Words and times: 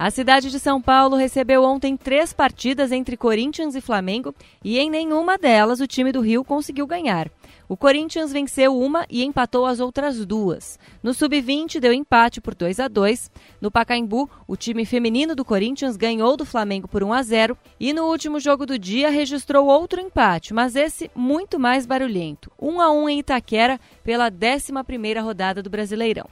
A 0.00 0.10
cidade 0.10 0.50
de 0.50 0.58
São 0.58 0.80
Paulo 0.80 1.14
recebeu 1.14 1.62
ontem 1.62 1.94
três 1.94 2.32
partidas 2.32 2.90
entre 2.90 3.18
Corinthians 3.18 3.74
e 3.74 3.82
Flamengo 3.82 4.34
e 4.64 4.78
em 4.78 4.88
nenhuma 4.88 5.36
delas 5.36 5.78
o 5.78 5.86
time 5.86 6.10
do 6.10 6.22
Rio 6.22 6.42
conseguiu 6.42 6.86
ganhar. 6.86 7.30
O 7.68 7.76
Corinthians 7.76 8.32
venceu 8.32 8.74
uma 8.74 9.04
e 9.10 9.22
empatou 9.22 9.66
as 9.66 9.78
outras 9.78 10.24
duas. 10.24 10.78
No 11.02 11.12
sub-20 11.12 11.78
deu 11.78 11.92
empate 11.92 12.40
por 12.40 12.54
2 12.54 12.80
a 12.80 12.88
2. 12.88 13.30
No 13.60 13.70
Pacaembu, 13.70 14.26
o 14.48 14.56
time 14.56 14.86
feminino 14.86 15.34
do 15.34 15.44
Corinthians 15.44 15.98
ganhou 15.98 16.34
do 16.34 16.46
Flamengo 16.46 16.88
por 16.88 17.04
1 17.04 17.12
a 17.12 17.22
0 17.22 17.58
e 17.78 17.92
no 17.92 18.04
último 18.06 18.40
jogo 18.40 18.64
do 18.64 18.78
dia 18.78 19.10
registrou 19.10 19.66
outro 19.66 20.00
empate, 20.00 20.54
mas 20.54 20.76
esse 20.76 21.10
muito 21.14 21.58
mais 21.58 21.84
barulhento. 21.84 22.50
1 22.58 22.80
a 22.80 22.90
1 22.90 23.08
em 23.10 23.18
Itaquera 23.18 23.78
pela 24.02 24.30
11ª 24.30 25.22
rodada 25.22 25.62
do 25.62 25.68
Brasileirão. 25.68 26.24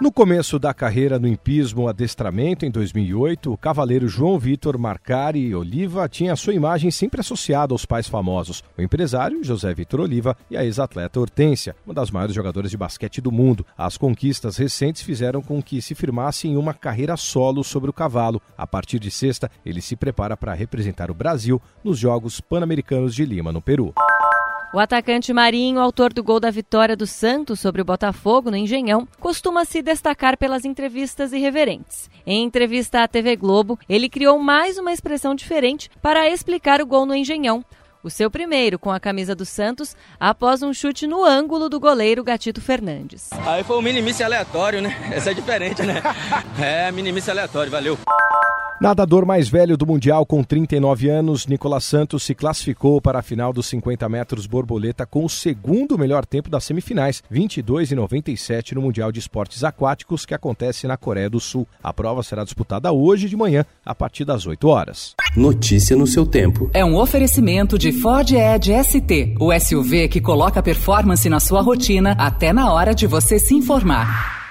No 0.00 0.10
começo 0.10 0.58
da 0.58 0.74
carreira 0.74 1.18
no 1.18 1.28
impismo 1.28 1.86
adestramento, 1.86 2.64
em 2.64 2.70
2008, 2.70 3.52
o 3.52 3.56
cavaleiro 3.56 4.08
João 4.08 4.38
Vitor 4.38 4.76
Marcari 4.76 5.54
Oliva 5.54 6.08
tinha 6.08 6.34
sua 6.34 6.54
imagem 6.54 6.90
sempre 6.90 7.20
associada 7.20 7.72
aos 7.72 7.84
pais 7.84 8.08
famosos, 8.08 8.64
o 8.76 8.82
empresário 8.82 9.44
José 9.44 9.72
Vitor 9.72 10.00
Oliva 10.00 10.36
e 10.50 10.56
a 10.56 10.64
ex-atleta 10.64 11.20
Hortência, 11.20 11.76
uma 11.86 11.94
das 11.94 12.10
maiores 12.10 12.34
jogadoras 12.34 12.70
de 12.70 12.76
basquete 12.76 13.20
do 13.20 13.30
mundo. 13.30 13.64
As 13.76 13.96
conquistas 13.96 14.56
recentes 14.56 15.02
fizeram 15.02 15.40
com 15.40 15.62
que 15.62 15.80
se 15.80 15.94
firmasse 15.94 16.48
em 16.48 16.56
uma 16.56 16.74
carreira 16.74 17.16
solo 17.16 17.62
sobre 17.62 17.90
o 17.90 17.92
cavalo. 17.92 18.42
A 18.56 18.66
partir 18.66 18.98
de 18.98 19.10
sexta, 19.10 19.50
ele 19.64 19.80
se 19.80 19.94
prepara 19.94 20.36
para 20.36 20.54
representar 20.54 21.10
o 21.10 21.14
Brasil 21.14 21.60
nos 21.84 21.98
Jogos 21.98 22.40
Pan-Americanos 22.40 23.14
de 23.14 23.24
Lima, 23.24 23.52
no 23.52 23.62
Peru. 23.62 23.94
O 24.74 24.78
atacante 24.78 25.34
Marinho, 25.34 25.78
autor 25.78 26.14
do 26.14 26.24
gol 26.24 26.40
da 26.40 26.50
vitória 26.50 26.96
do 26.96 27.06
Santos 27.06 27.60
sobre 27.60 27.82
o 27.82 27.84
Botafogo 27.84 28.50
no 28.50 28.56
Engenhão, 28.56 29.06
costuma 29.20 29.66
se 29.66 29.82
destacar 29.82 30.38
pelas 30.38 30.64
entrevistas 30.64 31.34
irreverentes. 31.34 32.08
Em 32.26 32.42
entrevista 32.42 33.02
à 33.02 33.08
TV 33.08 33.36
Globo, 33.36 33.78
ele 33.86 34.08
criou 34.08 34.38
mais 34.38 34.78
uma 34.78 34.90
expressão 34.90 35.34
diferente 35.34 35.90
para 36.00 36.26
explicar 36.26 36.80
o 36.80 36.86
gol 36.86 37.04
no 37.04 37.14
Engenhão. 37.14 37.62
O 38.02 38.08
seu 38.08 38.30
primeiro 38.30 38.78
com 38.78 38.90
a 38.90 38.98
camisa 38.98 39.34
do 39.34 39.44
Santos 39.44 39.94
após 40.18 40.62
um 40.62 40.72
chute 40.72 41.06
no 41.06 41.22
ângulo 41.22 41.68
do 41.68 41.78
goleiro 41.78 42.24
Gatito 42.24 42.62
Fernandes. 42.62 43.28
Aí 43.46 43.62
foi 43.62 43.76
um 43.76 43.82
minimice 43.82 44.24
aleatório, 44.24 44.80
né? 44.80 44.96
Essa 45.12 45.32
é 45.32 45.34
diferente, 45.34 45.82
né? 45.82 46.02
É, 46.58 46.90
minimice 46.90 47.30
aleatório, 47.30 47.70
valeu. 47.70 47.98
Nadador 48.82 49.24
mais 49.24 49.48
velho 49.48 49.76
do 49.76 49.86
Mundial 49.86 50.26
com 50.26 50.42
39 50.42 51.08
anos, 51.08 51.46
Nicolas 51.46 51.84
Santos 51.84 52.24
se 52.24 52.34
classificou 52.34 53.00
para 53.00 53.20
a 53.20 53.22
final 53.22 53.52
dos 53.52 53.66
50 53.66 54.08
metros 54.08 54.44
borboleta 54.44 55.06
com 55.06 55.24
o 55.24 55.28
segundo 55.28 55.96
melhor 55.96 56.26
tempo 56.26 56.50
das 56.50 56.64
semifinais, 56.64 57.22
22 57.30 57.92
e 57.92 57.94
97 57.94 58.74
no 58.74 58.82
Mundial 58.82 59.12
de 59.12 59.20
Esportes 59.20 59.62
Aquáticos 59.62 60.26
que 60.26 60.34
acontece 60.34 60.88
na 60.88 60.96
Coreia 60.96 61.30
do 61.30 61.38
Sul. 61.38 61.64
A 61.80 61.92
prova 61.92 62.24
será 62.24 62.42
disputada 62.42 62.90
hoje 62.90 63.28
de 63.28 63.36
manhã, 63.36 63.64
a 63.86 63.94
partir 63.94 64.24
das 64.24 64.48
8 64.48 64.66
horas. 64.66 65.14
Notícia 65.36 65.96
no 65.96 66.04
seu 66.04 66.26
tempo. 66.26 66.68
É 66.74 66.84
um 66.84 66.96
oferecimento 66.96 67.78
de 67.78 67.92
Ford 67.92 68.32
Edge 68.32 68.72
ST, 68.82 69.36
o 69.38 69.56
SUV 69.60 70.08
que 70.08 70.20
coloca 70.20 70.60
performance 70.60 71.28
na 71.28 71.38
sua 71.38 71.62
rotina 71.62 72.16
até 72.18 72.52
na 72.52 72.72
hora 72.72 72.92
de 72.92 73.06
você 73.06 73.38
se 73.38 73.54
informar. 73.54 74.41